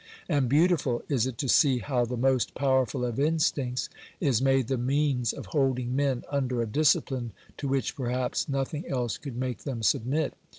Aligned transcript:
And 0.27 0.49
beautiful 0.49 1.03
is 1.09 1.27
it 1.27 1.37
to 1.37 1.47
see 1.47 1.77
how 1.77 2.05
the 2.05 2.17
most 2.17 2.55
power 2.55 2.87
ful 2.87 3.05
of 3.05 3.19
instincts 3.19 3.87
is 4.19 4.41
made 4.41 4.67
the 4.67 4.75
means 4.79 5.31
of 5.31 5.45
holding 5.53 5.95
men 5.95 6.23
under 6.31 6.59
a 6.59 6.65
disci 6.65 7.05
pline 7.05 7.33
to 7.57 7.67
which, 7.67 7.95
perhaps, 7.95 8.49
nothing 8.49 8.87
else 8.87 9.19
could 9.19 9.35
make 9.35 9.59
them 9.59 9.83
submit. 9.83 10.33